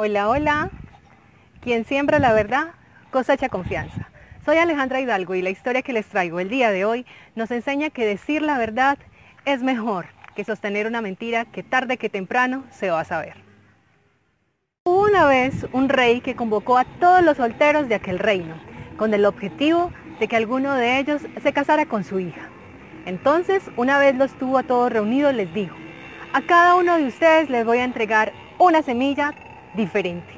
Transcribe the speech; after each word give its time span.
Hola, 0.00 0.28
hola. 0.28 0.70
Quien 1.60 1.84
siembra 1.84 2.20
la 2.20 2.32
verdad, 2.32 2.68
cosecha 3.10 3.48
confianza. 3.48 4.08
Soy 4.44 4.56
Alejandra 4.58 5.00
Hidalgo 5.00 5.34
y 5.34 5.42
la 5.42 5.50
historia 5.50 5.82
que 5.82 5.92
les 5.92 6.06
traigo 6.06 6.38
el 6.38 6.48
día 6.48 6.70
de 6.70 6.84
hoy 6.84 7.04
nos 7.34 7.50
enseña 7.50 7.90
que 7.90 8.06
decir 8.06 8.42
la 8.42 8.58
verdad 8.58 8.96
es 9.44 9.64
mejor 9.64 10.06
que 10.36 10.44
sostener 10.44 10.86
una 10.86 11.00
mentira 11.00 11.46
que 11.46 11.64
tarde 11.64 11.96
que 11.96 12.08
temprano 12.08 12.62
se 12.70 12.90
va 12.90 13.00
a 13.00 13.04
saber. 13.04 13.34
Hubo 14.84 15.02
una 15.02 15.26
vez 15.26 15.66
un 15.72 15.88
rey 15.88 16.20
que 16.20 16.36
convocó 16.36 16.78
a 16.78 16.84
todos 16.84 17.24
los 17.24 17.38
solteros 17.38 17.88
de 17.88 17.96
aquel 17.96 18.20
reino, 18.20 18.54
con 18.98 19.12
el 19.14 19.24
objetivo 19.24 19.90
de 20.20 20.28
que 20.28 20.36
alguno 20.36 20.74
de 20.74 21.00
ellos 21.00 21.22
se 21.42 21.52
casara 21.52 21.86
con 21.86 22.04
su 22.04 22.20
hija. 22.20 22.48
Entonces, 23.04 23.64
una 23.76 23.98
vez 23.98 24.14
los 24.14 24.32
tuvo 24.38 24.58
a 24.58 24.62
todos 24.62 24.92
reunidos, 24.92 25.34
les 25.34 25.52
dijo, 25.52 25.74
a 26.32 26.42
cada 26.42 26.76
uno 26.76 26.98
de 26.98 27.08
ustedes 27.08 27.50
les 27.50 27.66
voy 27.66 27.78
a 27.78 27.84
entregar 27.84 28.32
una 28.60 28.82
semilla 28.82 29.34
diferente. 29.78 30.34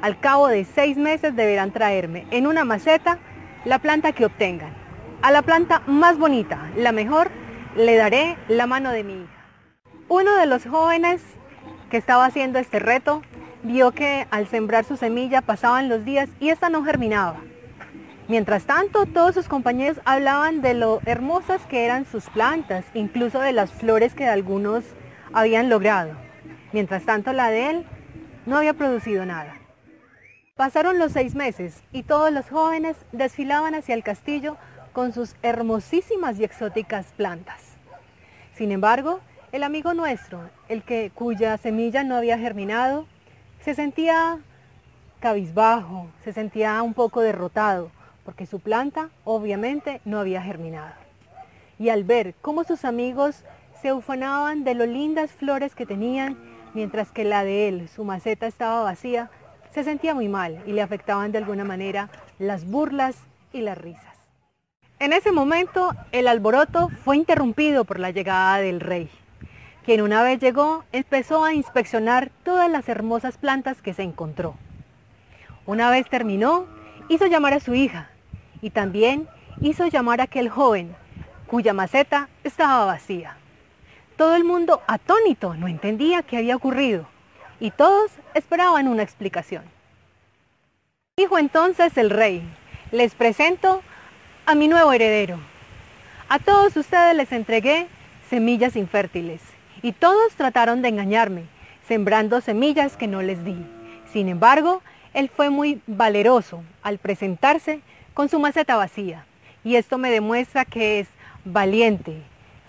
Al 0.00 0.18
cabo 0.18 0.48
de 0.48 0.64
seis 0.64 0.96
meses 0.96 1.36
deberán 1.36 1.72
traerme 1.72 2.26
en 2.30 2.46
una 2.46 2.64
maceta 2.64 3.18
la 3.66 3.80
planta 3.80 4.12
que 4.12 4.24
obtengan. 4.24 4.72
A 5.20 5.32
la 5.32 5.42
planta 5.42 5.82
más 5.86 6.16
bonita, 6.16 6.70
la 6.76 6.92
mejor, 6.92 7.30
le 7.76 7.96
daré 7.96 8.38
la 8.48 8.66
mano 8.66 8.90
de 8.92 9.04
mi 9.04 9.14
hija. 9.14 9.32
Uno 10.08 10.36
de 10.36 10.46
los 10.46 10.64
jóvenes 10.64 11.20
que 11.90 11.98
estaba 11.98 12.24
haciendo 12.24 12.58
este 12.58 12.78
reto 12.78 13.22
vio 13.62 13.90
que 13.90 14.26
al 14.30 14.46
sembrar 14.46 14.84
su 14.84 14.96
semilla 14.96 15.42
pasaban 15.42 15.88
los 15.88 16.04
días 16.04 16.30
y 16.40 16.48
esta 16.48 16.70
no 16.70 16.84
germinaba. 16.84 17.40
Mientras 18.28 18.64
tanto, 18.64 19.06
todos 19.06 19.34
sus 19.34 19.48
compañeros 19.48 20.00
hablaban 20.04 20.60
de 20.62 20.74
lo 20.74 21.00
hermosas 21.06 21.62
que 21.66 21.84
eran 21.84 22.04
sus 22.04 22.26
plantas, 22.30 22.84
incluso 22.94 23.40
de 23.40 23.52
las 23.52 23.72
flores 23.72 24.14
que 24.14 24.28
algunos 24.28 24.84
habían 25.32 25.68
logrado. 25.68 26.12
Mientras 26.72 27.04
tanto, 27.04 27.32
la 27.32 27.50
de 27.50 27.70
él 27.70 27.86
no 28.48 28.56
había 28.56 28.72
producido 28.72 29.26
nada. 29.26 29.54
Pasaron 30.56 30.98
los 30.98 31.12
seis 31.12 31.34
meses 31.34 31.82
y 31.92 32.02
todos 32.02 32.32
los 32.32 32.48
jóvenes 32.48 32.96
desfilaban 33.12 33.74
hacia 33.74 33.94
el 33.94 34.02
castillo 34.02 34.56
con 34.94 35.12
sus 35.12 35.36
hermosísimas 35.42 36.40
y 36.40 36.44
exóticas 36.44 37.06
plantas. 37.16 37.76
Sin 38.54 38.72
embargo, 38.72 39.20
el 39.52 39.62
amigo 39.62 39.92
nuestro, 39.92 40.40
el 40.68 40.82
que 40.82 41.12
cuya 41.14 41.58
semilla 41.58 42.02
no 42.04 42.16
había 42.16 42.38
germinado, 42.38 43.06
se 43.60 43.74
sentía 43.74 44.38
cabizbajo, 45.20 46.08
se 46.24 46.32
sentía 46.32 46.82
un 46.82 46.94
poco 46.94 47.20
derrotado, 47.20 47.90
porque 48.24 48.46
su 48.46 48.60
planta 48.60 49.10
obviamente 49.24 50.00
no 50.06 50.18
había 50.18 50.40
germinado. 50.40 50.94
Y 51.78 51.90
al 51.90 52.02
ver 52.02 52.34
cómo 52.40 52.64
sus 52.64 52.86
amigos 52.86 53.44
se 53.82 53.92
ufanaban 53.92 54.64
de 54.64 54.74
lo 54.74 54.86
lindas 54.86 55.32
flores 55.32 55.74
que 55.74 55.86
tenían 55.86 56.57
mientras 56.74 57.10
que 57.10 57.24
la 57.24 57.44
de 57.44 57.68
él, 57.68 57.88
su 57.88 58.04
maceta 58.04 58.46
estaba 58.46 58.82
vacía, 58.82 59.30
se 59.72 59.84
sentía 59.84 60.14
muy 60.14 60.28
mal 60.28 60.62
y 60.66 60.72
le 60.72 60.82
afectaban 60.82 61.32
de 61.32 61.38
alguna 61.38 61.64
manera 61.64 62.10
las 62.38 62.64
burlas 62.64 63.16
y 63.52 63.60
las 63.60 63.78
risas. 63.78 64.16
En 64.98 65.12
ese 65.12 65.30
momento 65.30 65.92
el 66.12 66.26
alboroto 66.26 66.88
fue 67.04 67.16
interrumpido 67.16 67.84
por 67.84 68.00
la 68.00 68.10
llegada 68.10 68.58
del 68.58 68.80
rey, 68.80 69.08
quien 69.84 70.02
una 70.02 70.22
vez 70.22 70.40
llegó 70.40 70.84
empezó 70.92 71.44
a 71.44 71.54
inspeccionar 71.54 72.30
todas 72.42 72.70
las 72.70 72.88
hermosas 72.88 73.38
plantas 73.38 73.80
que 73.80 73.94
se 73.94 74.02
encontró. 74.02 74.54
Una 75.66 75.90
vez 75.90 76.08
terminó, 76.08 76.66
hizo 77.08 77.26
llamar 77.26 77.54
a 77.54 77.60
su 77.60 77.74
hija 77.74 78.10
y 78.60 78.70
también 78.70 79.28
hizo 79.60 79.86
llamar 79.86 80.20
a 80.20 80.24
aquel 80.24 80.48
joven 80.48 80.94
cuya 81.46 81.72
maceta 81.72 82.28
estaba 82.44 82.84
vacía. 82.84 83.36
Todo 84.18 84.34
el 84.34 84.42
mundo 84.42 84.82
atónito 84.88 85.54
no 85.54 85.68
entendía 85.68 86.24
qué 86.24 86.38
había 86.38 86.56
ocurrido 86.56 87.06
y 87.60 87.70
todos 87.70 88.10
esperaban 88.34 88.88
una 88.88 89.04
explicación. 89.04 89.62
Dijo 91.16 91.38
entonces 91.38 91.96
el 91.96 92.10
rey, 92.10 92.42
les 92.90 93.14
presento 93.14 93.80
a 94.44 94.56
mi 94.56 94.66
nuevo 94.66 94.92
heredero. 94.92 95.38
A 96.28 96.40
todos 96.40 96.76
ustedes 96.76 97.14
les 97.14 97.30
entregué 97.30 97.86
semillas 98.28 98.74
infértiles 98.74 99.40
y 99.82 99.92
todos 99.92 100.34
trataron 100.34 100.82
de 100.82 100.88
engañarme, 100.88 101.44
sembrando 101.86 102.40
semillas 102.40 102.96
que 102.96 103.06
no 103.06 103.22
les 103.22 103.44
di. 103.44 103.64
Sin 104.12 104.28
embargo, 104.28 104.82
él 105.14 105.28
fue 105.28 105.48
muy 105.48 105.80
valeroso 105.86 106.64
al 106.82 106.98
presentarse 106.98 107.82
con 108.14 108.28
su 108.28 108.40
maceta 108.40 108.74
vacía 108.74 109.26
y 109.62 109.76
esto 109.76 109.96
me 109.96 110.10
demuestra 110.10 110.64
que 110.64 110.98
es 110.98 111.08
valiente, 111.44 112.20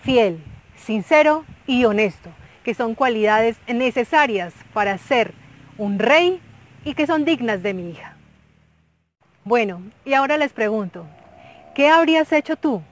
fiel, 0.04 0.44
sincero 0.80 1.44
y 1.66 1.84
honesto, 1.84 2.30
que 2.64 2.74
son 2.74 2.94
cualidades 2.94 3.56
necesarias 3.68 4.52
para 4.72 4.98
ser 4.98 5.32
un 5.78 5.98
rey 5.98 6.40
y 6.84 6.94
que 6.94 7.06
son 7.06 7.24
dignas 7.24 7.62
de 7.62 7.74
mi 7.74 7.90
hija. 7.90 8.16
Bueno, 9.44 9.82
y 10.04 10.14
ahora 10.14 10.36
les 10.36 10.52
pregunto, 10.52 11.06
¿qué 11.74 11.88
habrías 11.88 12.32
hecho 12.32 12.56
tú 12.56 12.82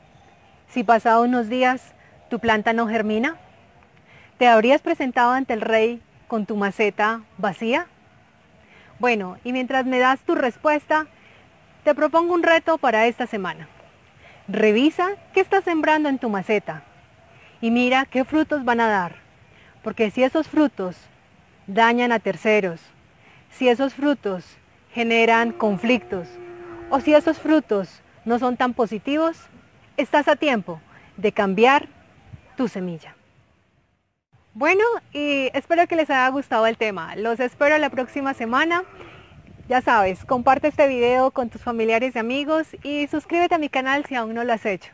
si 0.68 0.84
pasado 0.84 1.22
unos 1.22 1.48
días 1.48 1.94
tu 2.30 2.38
planta 2.38 2.72
no 2.72 2.88
germina? 2.88 3.36
¿Te 4.38 4.46
habrías 4.46 4.80
presentado 4.80 5.32
ante 5.32 5.54
el 5.54 5.60
rey 5.60 6.00
con 6.26 6.46
tu 6.46 6.56
maceta 6.56 7.22
vacía? 7.38 7.86
Bueno, 8.98 9.38
y 9.44 9.52
mientras 9.52 9.86
me 9.86 9.98
das 9.98 10.20
tu 10.20 10.34
respuesta, 10.34 11.06
te 11.84 11.94
propongo 11.94 12.34
un 12.34 12.42
reto 12.42 12.78
para 12.78 13.06
esta 13.06 13.26
semana. 13.26 13.68
Revisa 14.46 15.10
qué 15.32 15.40
estás 15.40 15.64
sembrando 15.64 16.08
en 16.08 16.18
tu 16.18 16.28
maceta 16.30 16.84
y 17.60 17.70
mira 17.70 18.06
qué 18.06 18.24
frutos 18.24 18.64
van 18.64 18.80
a 18.80 18.88
dar. 18.88 19.16
Porque 19.82 20.10
si 20.10 20.22
esos 20.22 20.48
frutos 20.48 20.96
dañan 21.66 22.12
a 22.12 22.18
terceros, 22.18 22.80
si 23.50 23.68
esos 23.68 23.94
frutos 23.94 24.44
generan 24.92 25.52
conflictos 25.52 26.28
o 26.90 27.00
si 27.00 27.14
esos 27.14 27.38
frutos 27.38 28.02
no 28.24 28.38
son 28.38 28.56
tan 28.56 28.74
positivos, 28.74 29.38
estás 29.96 30.28
a 30.28 30.36
tiempo 30.36 30.80
de 31.16 31.32
cambiar 31.32 31.88
tu 32.56 32.68
semilla. 32.68 33.14
Bueno, 34.54 34.82
y 35.12 35.50
espero 35.54 35.86
que 35.86 35.96
les 35.96 36.10
haya 36.10 36.28
gustado 36.30 36.66
el 36.66 36.76
tema. 36.76 37.14
Los 37.16 37.38
espero 37.38 37.78
la 37.78 37.90
próxima 37.90 38.34
semana. 38.34 38.82
Ya 39.68 39.82
sabes, 39.82 40.24
comparte 40.24 40.68
este 40.68 40.88
video 40.88 41.30
con 41.30 41.50
tus 41.50 41.62
familiares 41.62 42.16
y 42.16 42.18
amigos 42.18 42.66
y 42.82 43.06
suscríbete 43.06 43.54
a 43.54 43.58
mi 43.58 43.68
canal 43.68 44.04
si 44.06 44.14
aún 44.14 44.34
no 44.34 44.42
lo 44.42 44.52
has 44.52 44.66
hecho. 44.66 44.90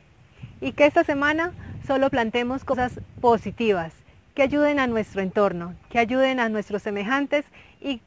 Y 0.61 0.73
que 0.73 0.85
esta 0.85 1.05
semana 1.05 1.53
solo 1.87 2.11
plantemos 2.11 2.65
cosas 2.65 3.01
positivas 3.21 3.93
que 4.35 4.43
ayuden 4.43 4.79
a 4.79 4.87
nuestro 4.87 5.23
entorno, 5.23 5.75
que 5.91 5.99
ayuden 5.99 6.41
a 6.41 6.49
nuestros 6.49 6.83
semejantes 6.83 7.45
y 7.81 8.01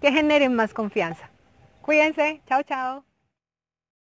que 0.00 0.12
generen 0.12 0.54
más 0.54 0.72
confianza. 0.72 1.30
Cuídense, 1.82 2.40
chao, 2.46 2.62
chao. 2.62 3.13